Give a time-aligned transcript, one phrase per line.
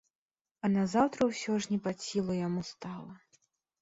[0.63, 3.13] А назаўтра ўсё ж не пад сілу яму стала.